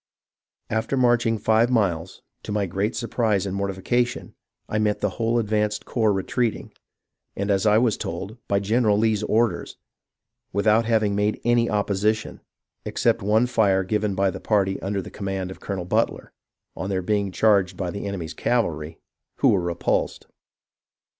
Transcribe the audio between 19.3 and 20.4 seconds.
who were repulsed.